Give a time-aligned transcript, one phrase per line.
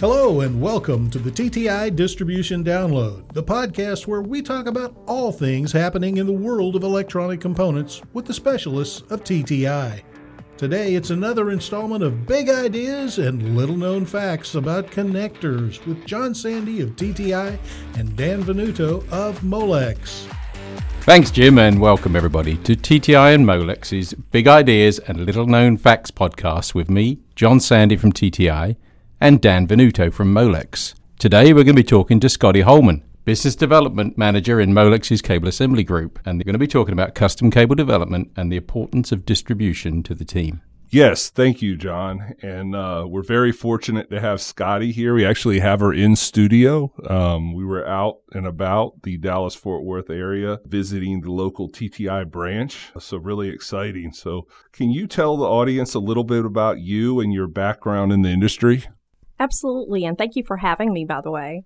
[0.00, 5.30] Hello, and welcome to the TTI Distribution Download, the podcast where we talk about all
[5.30, 10.02] things happening in the world of electronic components with the specialists of TTI.
[10.56, 16.34] Today, it's another installment of Big Ideas and Little Known Facts about connectors with John
[16.34, 17.56] Sandy of TTI
[17.96, 20.26] and Dan Venuto of Molex.
[21.02, 26.10] Thanks, Jim, and welcome everybody to TTI and Molex's Big Ideas and Little Known Facts
[26.10, 28.74] podcast with me, John Sandy from TTI,
[29.24, 30.92] and Dan Venuto from Molex.
[31.18, 35.48] Today we're going to be talking to Scotti Holman, Business Development Manager in Molex's Cable
[35.48, 39.12] Assembly Group, and they're going to be talking about custom cable development and the importance
[39.12, 40.60] of distribution to the team.
[40.90, 42.34] Yes, thank you, John.
[42.42, 45.14] And uh, we're very fortunate to have Scotti here.
[45.14, 46.92] We actually have her in studio.
[47.08, 52.30] Um, we were out and about the Dallas Fort Worth area visiting the local TTI
[52.30, 52.92] branch.
[52.98, 54.12] So, really exciting.
[54.12, 58.20] So, can you tell the audience a little bit about you and your background in
[58.20, 58.84] the industry?
[59.38, 60.04] Absolutely.
[60.04, 61.62] And thank you for having me, by the way.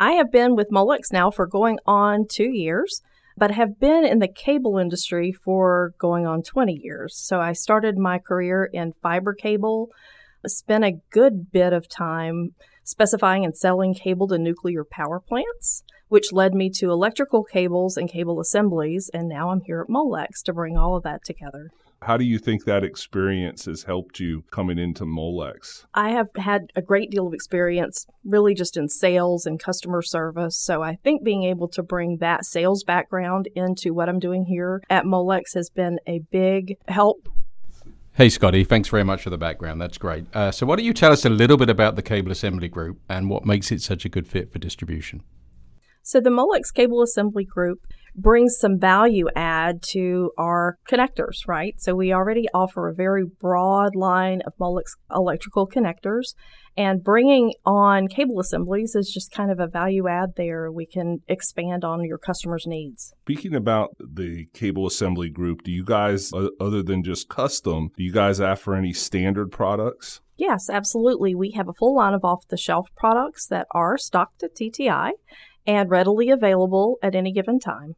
[0.00, 3.02] I have been with Molex now for going on two years,
[3.36, 7.16] but have been in the cable industry for going on 20 years.
[7.16, 9.88] So I started my career in fiber cable,
[10.46, 16.32] spent a good bit of time specifying and selling cable to nuclear power plants, which
[16.32, 19.10] led me to electrical cables and cable assemblies.
[19.12, 21.70] And now I'm here at Molex to bring all of that together.
[22.04, 25.86] How do you think that experience has helped you coming into Molex?
[25.94, 30.58] I have had a great deal of experience really just in sales and customer service.
[30.58, 34.82] So I think being able to bring that sales background into what I'm doing here
[34.90, 37.26] at Molex has been a big help.
[38.12, 39.80] Hey, Scotti, thanks very much for the background.
[39.80, 40.26] That's great.
[40.34, 43.00] Uh, so, why don't you tell us a little bit about the Cable Assembly Group
[43.08, 45.22] and what makes it such a good fit for distribution?
[46.04, 47.80] So, the Molex Cable Assembly Group
[48.14, 51.74] brings some value add to our connectors, right?
[51.78, 56.34] So we already offer a very broad line of Molex electrical connectors,
[56.76, 60.70] and bringing on cable assemblies is just kind of a value add there.
[60.70, 63.14] We can expand on your customers' needs.
[63.22, 68.12] Speaking about the cable assembly group, do you guys, other than just custom, do you
[68.12, 70.20] guys offer any standard products?
[70.36, 71.34] Yes, absolutely.
[71.34, 75.12] We have a full line of off the shelf products that are stocked at TTI
[75.66, 77.94] and readily available at any given time.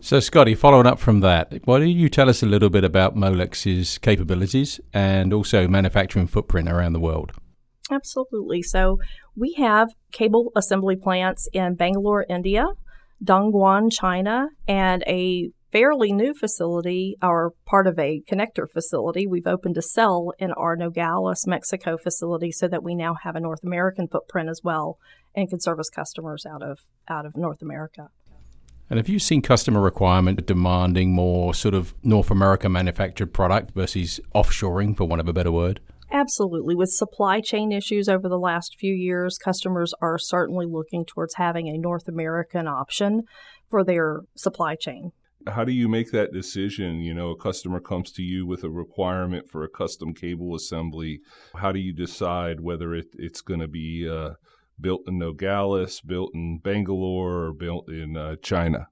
[0.00, 3.16] So, Scotti, following up from that, why don't you tell us a little bit about
[3.16, 7.32] Molex's capabilities and also manufacturing footprint around the world?
[7.90, 8.62] Absolutely.
[8.62, 8.98] So,
[9.36, 12.66] we have cable assembly plants in Bangalore, India,
[13.24, 19.76] Dongguan, China, and a fairly new facility, or part of a connector facility, we've opened
[19.76, 24.08] a cell in our Nogales, Mexico facility so that we now have a North American
[24.08, 24.98] footprint as well
[25.36, 28.08] and can service customers out of out of North America.
[28.88, 34.20] And have you seen customer requirement demanding more sort of North America manufactured product versus
[34.34, 35.80] offshoring, for want of a better word?
[36.12, 36.76] Absolutely.
[36.76, 41.68] With supply chain issues over the last few years, customers are certainly looking towards having
[41.68, 43.22] a North American option
[43.68, 45.10] for their supply chain.
[45.48, 47.00] How do you make that decision?
[47.00, 51.20] You know, a customer comes to you with a requirement for a custom cable assembly.
[51.56, 54.30] How do you decide whether it, it's going to be uh,
[54.80, 58.88] built in Nogales, built in Bangalore, or built in uh, China?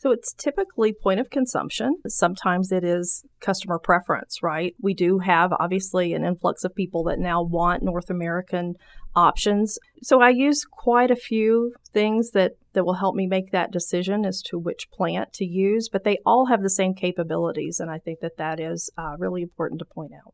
[0.00, 1.96] So it's typically point of consumption.
[2.08, 4.74] Sometimes it is customer preference, right?
[4.80, 8.76] We do have obviously an influx of people that now want North American
[9.14, 9.78] options.
[10.02, 14.24] So I use quite a few things that, that will help me make that decision
[14.24, 17.78] as to which plant to use, but they all have the same capabilities.
[17.78, 20.32] And I think that that is uh, really important to point out.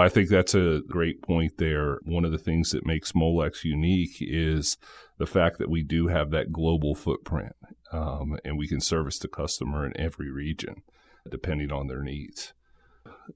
[0.00, 1.98] I think that's a great point there.
[2.02, 4.76] One of the things that makes Molex unique is
[5.18, 7.54] the fact that we do have that global footprint
[7.92, 10.82] um, and we can service the customer in every region
[11.28, 12.52] depending on their needs.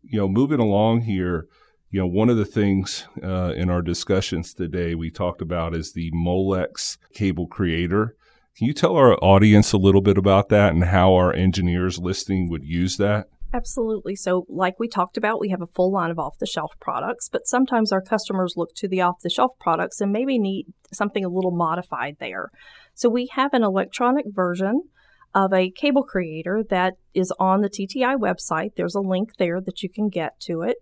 [0.02, 1.46] You know, moving along here,
[1.90, 5.92] you know, one of the things uh, in our discussions today we talked about is
[5.92, 8.16] the Molex cable creator.
[8.56, 12.48] Can you tell our audience a little bit about that and how our engineers listening
[12.48, 13.28] would use that?
[13.54, 14.16] Absolutely.
[14.16, 17.28] So, like we talked about, we have a full line of off the shelf products,
[17.30, 21.24] but sometimes our customers look to the off the shelf products and maybe need something
[21.24, 22.50] a little modified there.
[22.94, 24.82] So, we have an electronic version
[25.36, 28.70] of a cable creator that is on the TTI website.
[28.76, 30.78] There's a link there that you can get to it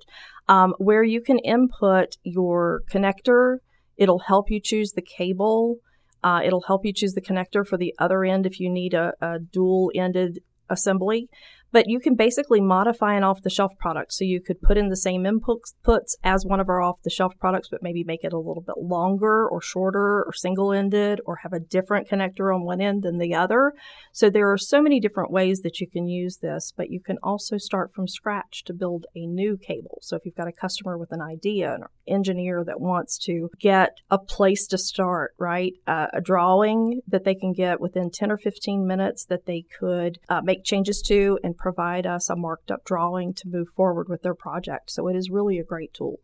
[0.49, 3.59] um, where you can input your connector.
[3.99, 5.77] It'll help you choose the cable.
[6.25, 9.13] Uh, it'll help you choose the connector for the other end if you need a,
[9.21, 10.39] a dual ended
[10.71, 11.29] assembly.
[11.73, 14.13] But you can basically modify an off the shelf product.
[14.13, 17.33] So you could put in the same inputs as one of our off the shelf
[17.39, 21.37] products, but maybe make it a little bit longer or shorter or single ended or
[21.37, 23.73] have a different connector on one end than the other.
[24.13, 27.17] So there are so many different ways that you can use this, but you can
[27.23, 29.99] also start from scratch to build a new cable.
[30.03, 33.97] So if you've got a customer with an idea, an engineer that wants to get
[34.11, 35.73] a place to start, right?
[35.87, 40.19] Uh, a drawing that they can get within 10 or 15 minutes that they could
[40.29, 44.23] uh, make changes to and provide us a marked up drawing to move forward with
[44.23, 44.91] their project.
[44.91, 46.19] So it is really a great tool.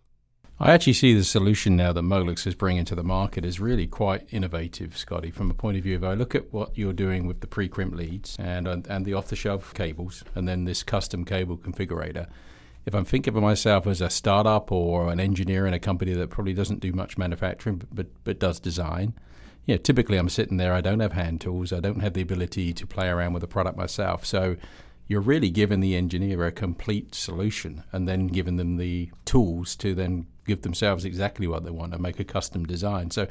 [0.61, 3.87] I actually see the solution now that Molex is bringing to the market is really
[3.87, 7.29] quite innovative, Scotti, from a point of view of I look at what you're doing
[7.29, 12.26] with the pre-crimp leads and, and the off-the-shelf cables and then this custom cable configurator.
[12.87, 16.31] If I'm thinking of myself as a startup or an engineer in a company that
[16.31, 19.14] probably doesn't do much manufacturing but, but does design,
[19.64, 22.73] yeah, typically I'm sitting there, I don't have hand tools, I don't have the ability
[22.73, 24.25] to play around with the product myself.
[24.26, 24.56] So
[25.08, 29.94] you're really giving the engineer a complete solution and then giving them the tools to
[29.94, 33.10] then give themselves exactly what they want and make a custom design.
[33.10, 33.26] So,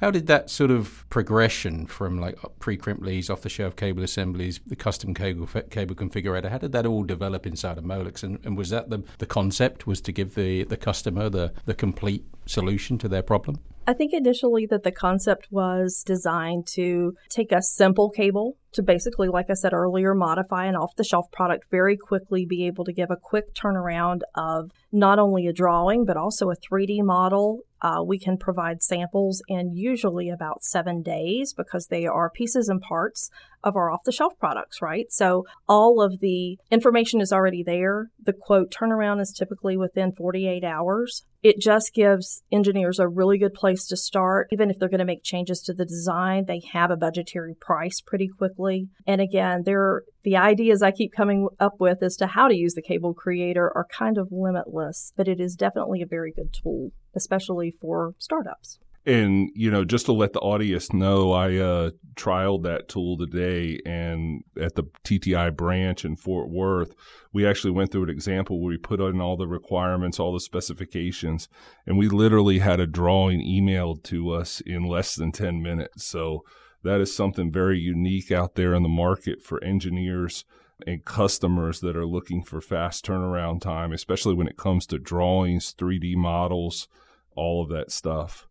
[0.00, 4.76] how did that sort of progression from like uh, pre-crimp leads, off-the-shelf cable assemblies, the
[4.76, 8.22] custom cable cable configurator, how did that all develop inside of Molex?
[8.22, 11.74] And, and was that the, the concept was to give the, the customer the, the
[11.74, 13.58] complete solution to their problem?
[13.88, 19.28] I think initially that the concept was designed to take a simple cable to basically,
[19.28, 22.92] like I said earlier, modify an off the shelf product very quickly, be able to
[22.92, 27.60] give a quick turnaround of not only a drawing, but also a 3D model.
[27.80, 32.80] Uh, we can provide samples in usually about seven days because they are pieces and
[32.80, 33.30] parts
[33.62, 35.06] of our off the shelf products, right?
[35.10, 38.10] So all of the information is already there.
[38.22, 41.24] The quote turnaround is typically within 48 hours.
[41.42, 44.48] It just gives engineers a really good place to start.
[44.50, 48.00] Even if they're going to make changes to the design, they have a budgetary price
[48.00, 48.88] pretty quickly.
[49.06, 52.74] And again, there the ideas I keep coming up with as to how to use
[52.74, 56.90] the cable creator are kind of limitless, but it is definitely a very good tool,
[57.14, 58.78] especially for startups.
[59.08, 63.80] And you know, just to let the audience know, I uh, trialed that tool today,
[63.86, 66.94] and at the TTI branch in Fort Worth,
[67.32, 70.40] we actually went through an example where we put in all the requirements, all the
[70.40, 71.48] specifications,
[71.86, 76.04] and we literally had a drawing emailed to us in less than ten minutes.
[76.04, 76.44] So
[76.82, 80.44] that is something very unique out there in the market for engineers
[80.86, 85.74] and customers that are looking for fast turnaround time, especially when it comes to drawings,
[85.78, 86.88] 3D models,
[87.34, 88.47] all of that stuff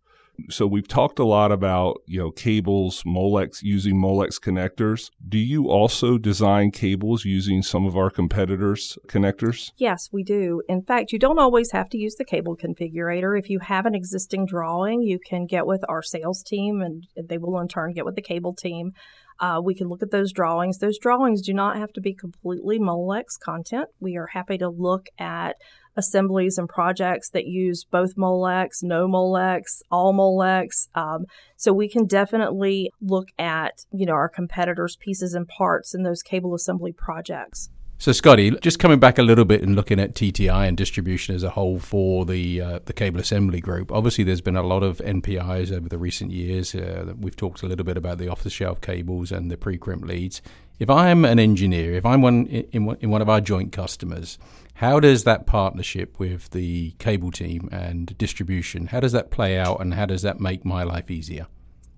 [0.50, 5.10] so we've talked a lot about you know cables molex using molex connectors.
[5.28, 9.72] Do you also design cables using some of our competitors connectors?
[9.78, 10.62] Yes we do.
[10.68, 13.38] In fact you don't always have to use the cable configurator.
[13.38, 17.38] If you have an existing drawing you can get with our sales team and they
[17.38, 18.94] will in turn get with the cable team
[19.39, 20.80] uh, we can look at those drawings.
[20.80, 23.89] Those drawings do not have to be completely Molex content.
[24.00, 25.56] We are happy to look at
[25.95, 30.88] assemblies and projects that use both Molex, no Molex, all Molex.
[30.95, 31.25] Um,
[31.56, 36.22] so we can definitely look at, you know, our competitors' pieces and parts in those
[36.22, 37.69] cable assembly projects.
[37.99, 41.41] So, Scotti, just coming back a little bit and looking at TTI and distribution as
[41.41, 43.91] a whole for the uh, the cable assembly group.
[43.91, 46.75] Obviously, there's been a lot of NPIs over the recent years.
[46.75, 50.44] Uh, we've talked a little bit about the off-the-shelf cables and the pre-crimp leads.
[50.77, 54.38] If I'm an engineer, if I'm one in, in one of our joint customers,
[54.75, 59.81] how does that partnership with the cable team and distribution, how does that play out
[59.81, 61.47] and how does that make my life easier?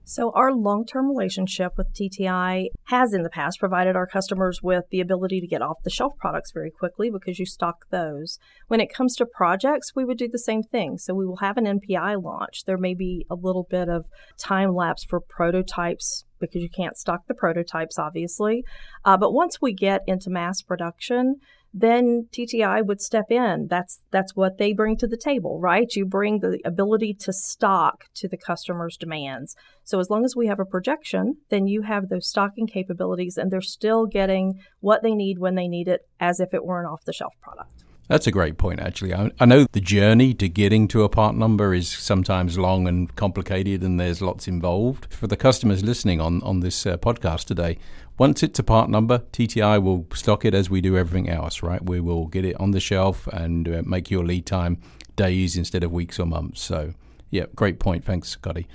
[0.10, 4.86] So, our long term relationship with TTI has in the past provided our customers with
[4.90, 8.40] the ability to get off the shelf products very quickly because you stock those.
[8.70, 10.98] When it comes to projects, we would do the same thing.
[10.98, 12.64] So, we will have an NPI launch.
[12.66, 14.08] There may be a little bit of
[14.40, 18.64] time lapse for prototypes because you can't stock the prototypes, obviously.
[19.06, 21.36] Uh, but once we get into mass production,
[21.74, 23.68] then TTI would step in.
[23.70, 25.88] That's that's what they bring to the table, right?
[25.96, 29.56] You bring the ability to stock to the customer's demands.
[29.84, 33.52] So as long as we have a projection, then you have those stocking capabilities and
[33.52, 36.86] they're still getting what they need when they need it as if it were an
[36.86, 37.84] off-the-shelf product.
[38.10, 39.14] That's a great point, actually.
[39.14, 43.16] I, I, know the journey to getting to a part number is sometimes long and
[43.16, 45.14] complicated, and there's lots involved.
[45.14, 47.78] For the customers listening on, on this uh, podcast today,
[48.20, 51.84] once it's a part number, TTI will stock it as we do everything else, right?
[51.84, 54.78] We will get it on the shelf and uh, make your lead time
[55.16, 56.62] days instead of weeks or months.
[56.62, 56.94] So,
[57.30, 58.04] yeah, great point.
[58.04, 58.66] Thanks, Scotti.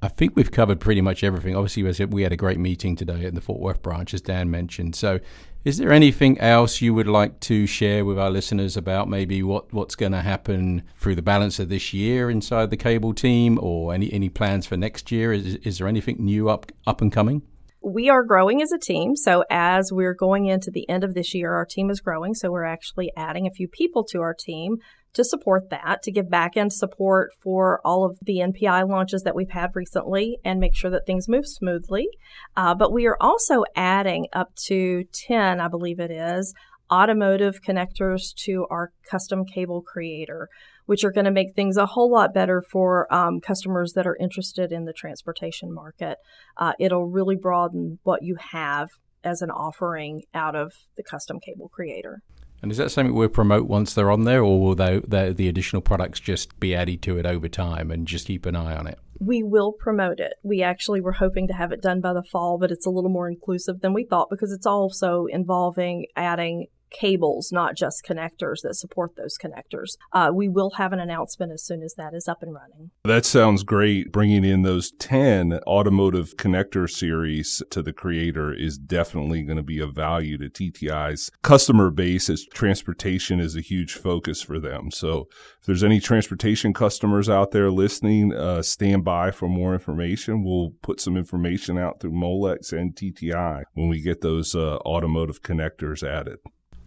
[0.00, 1.54] I think we've covered pretty much everything.
[1.54, 4.96] Obviously, we had a great meeting today at the Fort Worth branch, as Dan mentioned.
[4.96, 5.20] So,
[5.64, 9.70] is there anything else you would like to share with our listeners about maybe what,
[9.70, 13.92] what's going to happen through the balance of this year inside the cable team, or
[13.92, 15.32] any any plans for next year?
[15.32, 17.42] Is, is there anything new up up and coming?
[17.80, 19.14] We are growing as a team.
[19.14, 22.34] So, as we're going into the end of this year, our team is growing.
[22.34, 24.78] So, we're actually adding a few people to our team
[25.14, 29.34] to support that, to give back end support for all of the NPI launches that
[29.34, 32.08] we've had recently and make sure that things move smoothly.
[32.56, 36.54] Uh, but we are also adding up to 10, I believe it is,
[36.92, 40.48] automotive connectors to our custom cable creator,
[40.86, 44.16] which are going to make things a whole lot better for um, customers that are
[44.20, 46.18] interested in the transportation market.
[46.56, 48.88] Uh, it'll really broaden what you have
[49.24, 52.22] as an offering out of the custom cable creator.
[52.60, 55.48] And is that something we'll promote once they're on there, or will they, the, the
[55.48, 58.86] additional products just be added to it over time and just keep an eye on
[58.88, 58.98] it?
[59.20, 60.34] We will promote it.
[60.42, 63.10] We actually were hoping to have it done by the fall, but it's a little
[63.10, 68.74] more inclusive than we thought because it's also involving adding cables, not just connectors that
[68.74, 69.96] support those connectors.
[70.12, 72.90] Uh, we will have an announcement as soon as that is up and running.
[73.04, 74.12] That sounds great.
[74.12, 79.80] Bringing in those 10 automotive connector series to the creator is definitely going to be
[79.80, 84.90] of value to TTI's customer base as transportation is a huge focus for them.
[84.90, 85.28] So
[85.60, 90.44] if there's any transportation customers out there listening, uh, stand by for more information.
[90.44, 95.42] We'll put some information out through Molex and TTI when we get those uh, automotive
[95.42, 96.38] connectors added.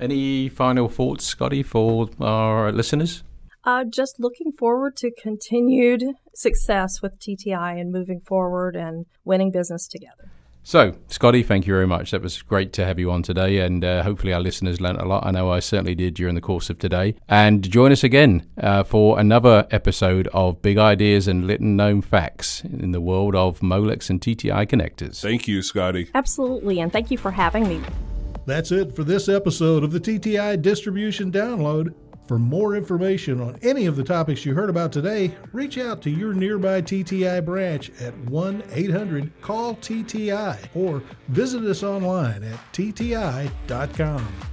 [0.01, 3.23] Any final thoughts, Scotti, for our listeners?
[3.63, 6.03] Uh, just looking forward to continued
[6.33, 10.31] success with TTI and moving forward and winning business together.
[10.63, 12.11] So, Scotti, thank you very much.
[12.11, 15.05] That was great to have you on today, and uh, hopefully, our listeners learned a
[15.05, 15.25] lot.
[15.25, 17.15] I know I certainly did during the course of today.
[17.27, 22.63] And join us again uh, for another episode of Big Ideas and Little Known Facts
[22.63, 25.19] in the world of Molex and TTI connectors.
[25.19, 26.09] Thank you, Scotti.
[26.13, 27.81] Absolutely, and thank you for having me.
[28.45, 31.93] That's it for this episode of the TTI Distribution Download.
[32.27, 36.09] For more information on any of the topics you heard about today, reach out to
[36.09, 44.50] your nearby TTI branch at 1 800 CALL TTI or visit us online at tti.com.